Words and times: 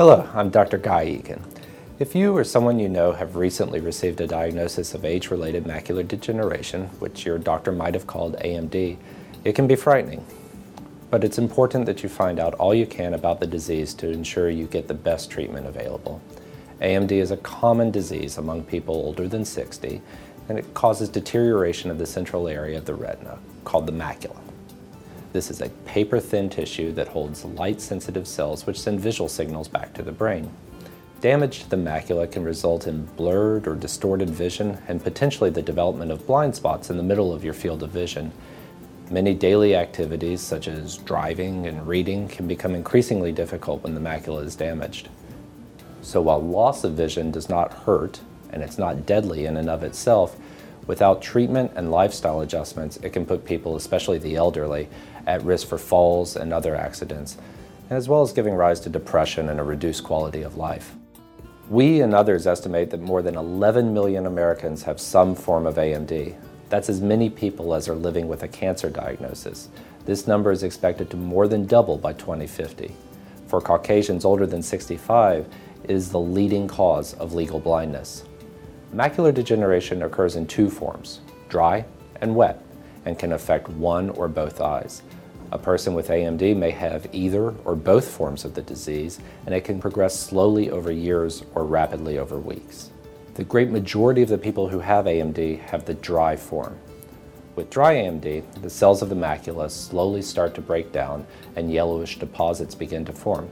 Hello, 0.00 0.26
I'm 0.32 0.48
Dr. 0.48 0.78
Guy 0.78 1.04
Egan. 1.04 1.44
If 1.98 2.14
you 2.14 2.34
or 2.34 2.42
someone 2.42 2.78
you 2.78 2.88
know 2.88 3.12
have 3.12 3.36
recently 3.36 3.80
received 3.80 4.22
a 4.22 4.26
diagnosis 4.26 4.94
of 4.94 5.04
age-related 5.04 5.64
macular 5.64 6.08
degeneration, 6.08 6.86
which 7.00 7.26
your 7.26 7.36
doctor 7.36 7.70
might 7.70 7.92
have 7.92 8.06
called 8.06 8.34
AMD, 8.36 8.96
it 9.44 9.52
can 9.54 9.66
be 9.66 9.76
frightening. 9.76 10.24
But 11.10 11.22
it's 11.22 11.36
important 11.36 11.84
that 11.84 12.02
you 12.02 12.08
find 12.08 12.40
out 12.40 12.54
all 12.54 12.74
you 12.74 12.86
can 12.86 13.12
about 13.12 13.40
the 13.40 13.46
disease 13.46 13.92
to 13.96 14.08
ensure 14.08 14.48
you 14.48 14.64
get 14.66 14.88
the 14.88 14.94
best 14.94 15.30
treatment 15.30 15.66
available. 15.66 16.22
AMD 16.80 17.12
is 17.12 17.30
a 17.30 17.36
common 17.36 17.90
disease 17.90 18.38
among 18.38 18.64
people 18.64 18.94
older 18.94 19.28
than 19.28 19.44
60, 19.44 20.00
and 20.48 20.58
it 20.58 20.72
causes 20.72 21.10
deterioration 21.10 21.90
of 21.90 21.98
the 21.98 22.06
central 22.06 22.48
area 22.48 22.78
of 22.78 22.86
the 22.86 22.94
retina, 22.94 23.38
called 23.64 23.84
the 23.84 23.92
macula. 23.92 24.40
This 25.32 25.50
is 25.50 25.60
a 25.60 25.68
paper-thin 25.86 26.50
tissue 26.50 26.90
that 26.92 27.08
holds 27.08 27.44
light-sensitive 27.44 28.26
cells 28.26 28.66
which 28.66 28.80
send 28.80 28.98
visual 28.98 29.28
signals 29.28 29.68
back 29.68 29.94
to 29.94 30.02
the 30.02 30.10
brain. 30.10 30.50
Damage 31.20 31.60
to 31.60 31.70
the 31.70 31.76
macula 31.76 32.30
can 32.30 32.42
result 32.42 32.88
in 32.88 33.04
blurred 33.04 33.68
or 33.68 33.76
distorted 33.76 34.30
vision 34.30 34.78
and 34.88 35.04
potentially 35.04 35.50
the 35.50 35.62
development 35.62 36.10
of 36.10 36.26
blind 36.26 36.56
spots 36.56 36.90
in 36.90 36.96
the 36.96 37.02
middle 37.02 37.32
of 37.32 37.44
your 37.44 37.52
field 37.52 37.82
of 37.82 37.90
vision. 37.90 38.32
Many 39.10 39.34
daily 39.34 39.76
activities, 39.76 40.40
such 40.40 40.66
as 40.66 40.96
driving 40.96 41.66
and 41.66 41.86
reading, 41.86 42.26
can 42.26 42.48
become 42.48 42.74
increasingly 42.74 43.30
difficult 43.30 43.84
when 43.84 43.94
the 43.94 44.00
macula 44.00 44.44
is 44.44 44.56
damaged. 44.56 45.08
So 46.02 46.22
while 46.22 46.40
loss 46.40 46.82
of 46.82 46.94
vision 46.94 47.30
does 47.30 47.48
not 47.48 47.72
hurt, 47.72 48.20
and 48.50 48.62
it's 48.62 48.78
not 48.78 49.06
deadly 49.06 49.46
in 49.46 49.56
and 49.56 49.70
of 49.70 49.84
itself, 49.84 50.36
without 50.86 51.22
treatment 51.22 51.72
and 51.74 51.90
lifestyle 51.90 52.40
adjustments, 52.40 52.96
it 52.98 53.12
can 53.12 53.26
put 53.26 53.44
people, 53.44 53.76
especially 53.76 54.18
the 54.18 54.36
elderly, 54.36 54.88
at 55.26 55.42
risk 55.42 55.68
for 55.68 55.78
falls 55.78 56.36
and 56.36 56.52
other 56.52 56.74
accidents, 56.74 57.36
as 57.90 58.08
well 58.08 58.22
as 58.22 58.32
giving 58.32 58.54
rise 58.54 58.80
to 58.80 58.88
depression 58.88 59.48
and 59.48 59.60
a 59.60 59.64
reduced 59.64 60.04
quality 60.04 60.42
of 60.42 60.56
life. 60.56 60.94
We 61.68 62.00
and 62.00 62.14
others 62.14 62.46
estimate 62.46 62.90
that 62.90 63.00
more 63.00 63.22
than 63.22 63.36
11 63.36 63.94
million 63.94 64.26
Americans 64.26 64.82
have 64.82 65.00
some 65.00 65.34
form 65.34 65.66
of 65.66 65.76
AMD. 65.76 66.36
That's 66.68 66.88
as 66.88 67.00
many 67.00 67.30
people 67.30 67.74
as 67.74 67.88
are 67.88 67.94
living 67.94 68.26
with 68.26 68.42
a 68.42 68.48
cancer 68.48 68.90
diagnosis. 68.90 69.68
This 70.04 70.26
number 70.26 70.50
is 70.50 70.62
expected 70.62 71.10
to 71.10 71.16
more 71.16 71.46
than 71.46 71.66
double 71.66 71.98
by 71.98 72.12
2050. 72.14 72.92
For 73.46 73.60
Caucasians 73.60 74.24
older 74.24 74.46
than 74.46 74.62
65, 74.62 75.46
it 75.84 75.90
is 75.90 76.10
the 76.10 76.20
leading 76.20 76.66
cause 76.66 77.14
of 77.14 77.34
legal 77.34 77.60
blindness. 77.60 78.24
Macular 78.94 79.32
degeneration 79.32 80.02
occurs 80.02 80.34
in 80.34 80.46
two 80.48 80.68
forms, 80.68 81.20
dry 81.48 81.84
and 82.20 82.34
wet, 82.34 82.60
and 83.04 83.18
can 83.18 83.32
affect 83.32 83.68
one 83.68 84.10
or 84.10 84.26
both 84.26 84.60
eyes. 84.60 85.02
A 85.52 85.58
person 85.58 85.94
with 85.94 86.08
AMD 86.08 86.56
may 86.56 86.70
have 86.70 87.08
either 87.12 87.54
or 87.64 87.76
both 87.76 88.08
forms 88.08 88.44
of 88.44 88.54
the 88.54 88.62
disease, 88.62 89.20
and 89.46 89.54
it 89.54 89.64
can 89.64 89.80
progress 89.80 90.18
slowly 90.18 90.70
over 90.70 90.90
years 90.90 91.44
or 91.54 91.64
rapidly 91.64 92.18
over 92.18 92.38
weeks. 92.38 92.90
The 93.34 93.44
great 93.44 93.70
majority 93.70 94.22
of 94.22 94.28
the 94.28 94.38
people 94.38 94.68
who 94.68 94.80
have 94.80 95.04
AMD 95.04 95.60
have 95.60 95.84
the 95.84 95.94
dry 95.94 96.34
form. 96.34 96.76
With 97.54 97.70
dry 97.70 97.94
AMD, 97.94 98.62
the 98.62 98.70
cells 98.70 99.02
of 99.02 99.08
the 99.08 99.14
macula 99.14 99.70
slowly 99.70 100.22
start 100.22 100.54
to 100.56 100.60
break 100.60 100.90
down 100.90 101.26
and 101.54 101.72
yellowish 101.72 102.18
deposits 102.18 102.74
begin 102.74 103.04
to 103.04 103.12
form. 103.12 103.48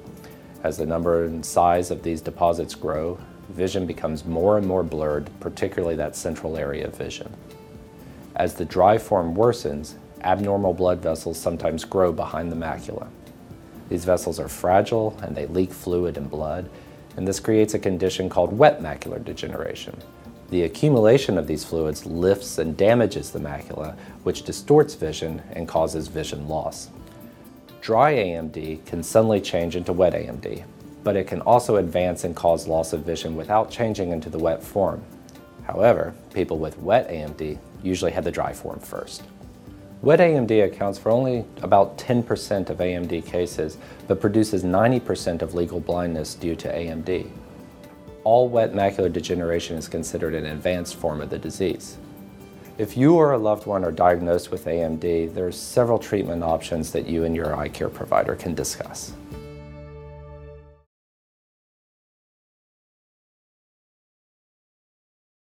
As 0.65 0.77
the 0.77 0.87
number 0.87 1.25
and 1.25 1.47
size 1.47 1.93
of 1.93 2.03
these 2.03 2.21
deposits 2.21 2.75
grow, 2.75 3.19
vision 3.49 3.87
becomes 3.87 4.25
more 4.25 4.59
and 4.59 4.67
more 4.67 4.83
blurred, 4.83 5.31
particularly 5.41 5.97
that 5.97 6.17
central 6.17 6.57
area 6.57 6.87
of 6.87 6.97
vision. 6.97 7.33
As 8.37 8.55
the 8.55 8.65
dry 8.65 8.99
form 8.99 9.35
worsens, 9.35 9.95
abnormal 10.23 10.75
blood 10.75 11.01
vessels 11.01 11.39
sometimes 11.39 11.85
grow 11.85 12.13
behind 12.13 12.53
the 12.53 12.57
macula. 12.57 13.09
These 13.89 14.05
vessels 14.05 14.39
are 14.39 14.49
fragile 14.49 15.19
and 15.23 15.35
they 15.35 15.47
leak 15.47 15.73
fluid 15.73 16.17
and 16.17 16.31
blood, 16.31 16.69
and 17.17 17.27
this 17.27 17.41
creates 17.41 17.75
a 17.75 17.79
condition 17.79 18.29
called 18.29 18.57
wet 18.57 18.81
macular 18.81 19.25
degeneration. 19.25 19.97
The 20.51 20.63
accumulation 20.63 21.37
of 21.37 21.47
these 21.47 21.65
fluids 21.65 22.07
lifts 22.07 22.59
and 22.59 22.77
damages 22.77 23.31
the 23.31 23.39
macula, 23.39 23.97
which 24.23 24.45
distorts 24.45 24.95
vision 24.95 25.43
and 25.53 25.69
causes 25.69 26.09
vision 26.09 26.49
loss. 26.49 26.89
Dry 27.81 28.15
AMD 28.15 28.85
can 28.87 29.03
suddenly 29.03 29.41
change 29.41 29.77
into 29.77 29.93
wet 29.93 30.15
AMD, 30.15 30.65
but 31.09 31.17
it 31.17 31.27
can 31.27 31.41
also 31.41 31.77
advance 31.77 32.25
and 32.25 32.37
cause 32.37 32.69
loss 32.69 32.93
of 32.93 33.01
vision 33.01 33.35
without 33.35 33.71
changing 33.71 34.11
into 34.11 34.29
the 34.29 34.39
wet 34.39 34.63
form. 34.63 35.03
However, 35.65 36.13
people 36.35 36.59
with 36.59 36.79
wet 36.81 37.09
AMD 37.09 37.57
usually 37.83 38.13
have 38.13 38.25
the 38.25 38.31
dry 38.31 38.53
form 38.53 38.79
first. 38.79 39.23
Wet 40.03 40.21
AMD 40.21 40.67
accounts 40.67 40.99
for 40.99 41.11
only 41.11 41.47
about 41.63 41.97
10% 41.97 42.69
of 42.69 42.77
AMD 42.77 43.25
cases, 43.25 43.79
but 44.07 44.21
produces 44.21 44.65
90% 44.65 45.41
of 45.41 45.55
legal 45.55 45.81
blindness 45.81 46.35
due 46.35 46.55
to 46.57 46.69
AMD. 46.69 47.31
All 48.25 48.47
wet 48.47 48.75
macular 48.75 49.11
degeneration 49.11 49.79
is 49.79 49.89
considered 49.89 50.35
an 50.35 50.45
advanced 50.45 50.97
form 50.97 51.23
of 51.23 51.31
the 51.31 51.39
disease. 51.39 51.97
If 52.77 52.99
you 52.99 53.15
or 53.15 53.33
a 53.33 53.39
loved 53.39 53.65
one 53.65 53.83
are 53.83 53.93
diagnosed 53.93 54.51
with 54.51 54.67
AMD, 54.67 55.33
there 55.33 55.47
are 55.47 55.53
several 55.53 55.99
treatment 55.99 56.43
options 56.43 56.93
that 56.93 57.07
you 57.07 57.25
and 57.25 57.35
your 57.35 57.57
eye 57.57 57.71
care 57.71 57.89
provider 57.89 58.35
can 58.35 58.55
discuss. 58.55 59.15